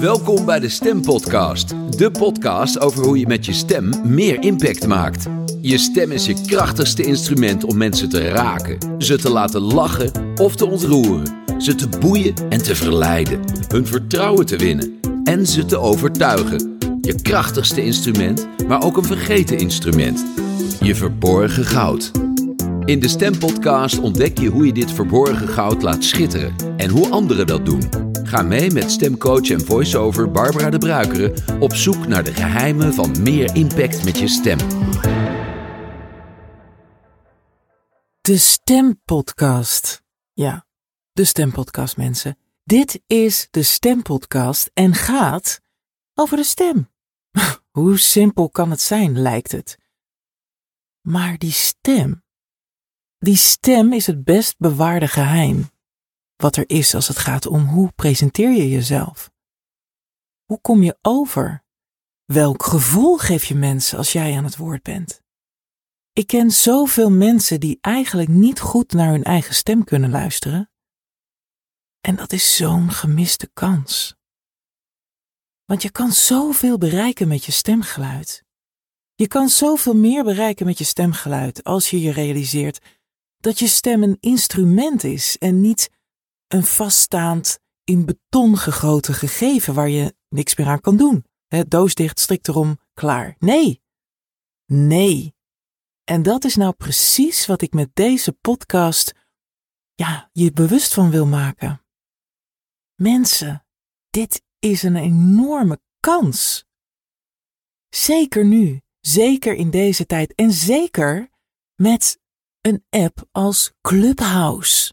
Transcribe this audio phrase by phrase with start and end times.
[0.00, 4.86] Welkom bij de Stem Podcast, de podcast over hoe je met je stem meer impact
[4.86, 5.26] maakt.
[5.60, 10.56] Je stem is je krachtigste instrument om mensen te raken, ze te laten lachen of
[10.56, 15.78] te ontroeren, ze te boeien en te verleiden, hun vertrouwen te winnen en ze te
[15.78, 16.78] overtuigen.
[17.00, 20.24] Je krachtigste instrument, maar ook een vergeten instrument.
[20.80, 22.10] Je verborgen goud.
[22.84, 27.46] In de Stempodcast ontdek je hoe je dit verborgen goud laat schitteren en hoe anderen
[27.46, 27.88] dat doen.
[28.22, 33.22] Ga mee met stemcoach en voice-over Barbara de Bruikere op zoek naar de geheimen van
[33.22, 34.58] meer impact met je stem.
[38.20, 40.02] De Stempodcast.
[40.32, 40.66] Ja,
[41.12, 42.38] de Stempodcast, mensen.
[42.64, 45.60] Dit is de Stempodcast en gaat
[46.14, 46.90] over de stem.
[47.78, 49.78] Hoe simpel kan het zijn, lijkt het.
[51.00, 52.22] Maar die stem,
[53.20, 55.70] die stem is het best bewaarde geheim.
[56.36, 59.30] Wat er is als het gaat om hoe presenteer je jezelf?
[60.44, 61.64] Hoe kom je over?
[62.24, 65.22] Welk gevoel geef je mensen als jij aan het woord bent?
[66.12, 70.70] Ik ken zoveel mensen die eigenlijk niet goed naar hun eigen stem kunnen luisteren.
[72.00, 74.16] En dat is zo'n gemiste kans.
[75.64, 78.44] Want je kan zoveel bereiken met je stemgeluid.
[79.14, 82.99] Je kan zoveel meer bereiken met je stemgeluid als je je realiseert
[83.40, 85.90] dat je stem een instrument is en niet
[86.46, 91.24] een vaststaand, in beton gegoten gegeven waar je niks meer aan kan doen.
[91.46, 93.36] Het doos dicht, strikt erom, klaar.
[93.38, 93.82] Nee.
[94.66, 95.34] Nee.
[96.04, 99.12] En dat is nou precies wat ik met deze podcast,
[99.94, 101.84] ja, je bewust van wil maken.
[102.94, 103.66] Mensen,
[104.10, 106.64] dit is een enorme kans.
[107.88, 111.30] Zeker nu, zeker in deze tijd en zeker
[111.74, 112.19] met
[112.60, 114.92] een app als Clubhouse.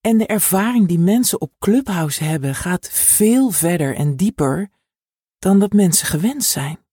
[0.00, 4.70] En de ervaring die mensen op Clubhouse hebben gaat veel verder en dieper
[5.38, 6.84] dan dat mensen gewend zijn.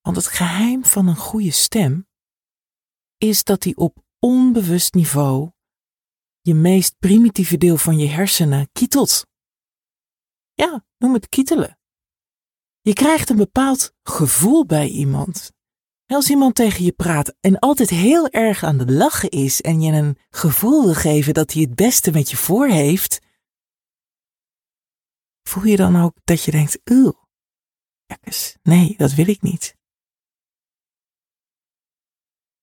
[0.00, 2.08] Want het geheim van een goede stem
[3.16, 5.50] is dat die op onbewust niveau
[6.40, 9.26] je meest primitieve deel van je hersenen kietelt.
[10.54, 11.78] Ja, noem het kietelen.
[12.80, 15.52] Je krijgt een bepaald gevoel bij iemand.
[16.08, 19.92] Als iemand tegen je praat en altijd heel erg aan de lachen is en je
[19.92, 23.20] een gevoel wil geven dat hij het beste met je voor heeft,
[25.42, 27.12] voel je dan ook dat je denkt, uw,
[28.62, 29.76] nee, dat wil ik niet.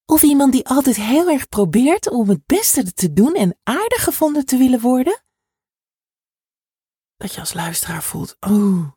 [0.06, 4.46] Of iemand die altijd heel erg probeert om het beste te doen en aardig gevonden
[4.46, 5.24] te willen worden?
[7.16, 8.92] Dat je als luisteraar voelt, oh,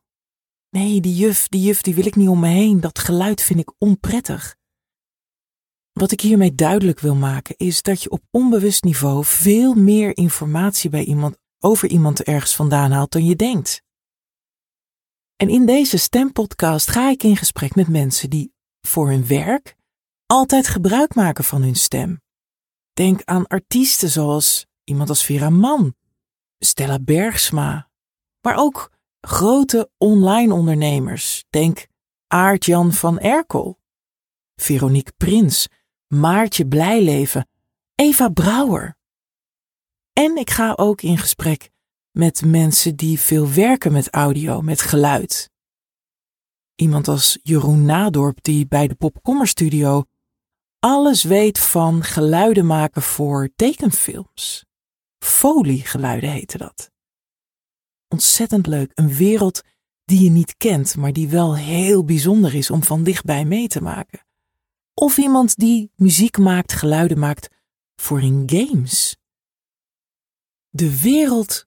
[0.78, 3.60] nee, die juf, die juf, die wil ik niet om me heen, dat geluid vind
[3.60, 4.56] ik onprettig.
[5.92, 10.90] Wat ik hiermee duidelijk wil maken is dat je op onbewust niveau veel meer informatie
[10.90, 13.82] bij iemand over iemand ergens vandaan haalt dan je denkt.
[15.36, 19.76] En in deze stempodcast ga ik in gesprek met mensen die voor hun werk
[20.26, 22.20] altijd gebruik maken van hun stem.
[22.92, 25.96] Denk aan artiesten zoals iemand als Vera Mann,
[26.58, 27.90] Stella Bergsma,
[28.40, 31.44] maar ook grote online ondernemers.
[31.50, 31.86] Denk
[32.26, 33.80] Aart-Jan van Erkel,
[34.56, 35.68] Veronique Prins,
[36.06, 37.48] Maartje Blijleven,
[37.94, 38.96] Eva Brouwer.
[40.12, 41.70] En ik ga ook in gesprek
[42.10, 45.50] met mensen die veel werken met audio, met geluid.
[46.74, 50.04] Iemand als Jeroen Nadorp die bij de Popkommerstudio
[50.78, 54.64] alles weet van geluiden maken voor tekenfilms.
[55.18, 56.90] Foliegeluiden heette dat.
[58.08, 59.62] Ontzettend leuk, een wereld
[60.04, 63.82] die je niet kent, maar die wel heel bijzonder is om van dichtbij mee te
[63.82, 64.26] maken.
[64.94, 67.48] Of iemand die muziek maakt, geluiden maakt
[67.96, 69.16] voor in games.
[70.68, 71.66] De wereld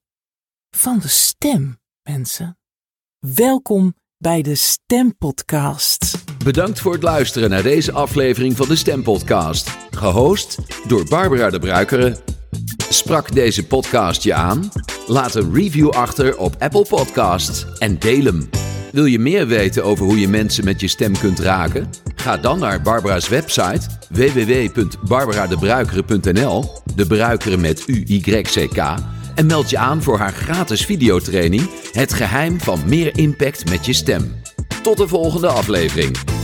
[0.69, 2.57] van de stem, mensen.
[3.19, 6.23] Welkom bij de Stempodcast.
[6.43, 9.69] Bedankt voor het luisteren naar deze aflevering van de Stempodcast.
[9.91, 10.57] Gehost
[10.87, 12.17] door Barbara de Bruikere.
[12.89, 14.71] Sprak deze podcast je aan?
[15.07, 18.49] Laat een review achter op Apple Podcasts en deel hem.
[18.91, 21.89] Wil je meer weten over hoe je mensen met je stem kunt raken?
[22.15, 28.95] Ga dan naar Barbara's website www.barbaradebruikere.nl, de bruikeren met U-Y-C-K,
[29.35, 33.93] en meld je aan voor haar gratis videotraining Het geheim van meer impact met je
[33.93, 34.35] stem.
[34.83, 36.40] Tot de volgende aflevering.